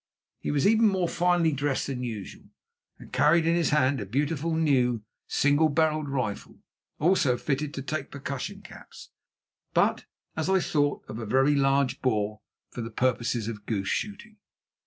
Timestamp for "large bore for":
11.53-12.81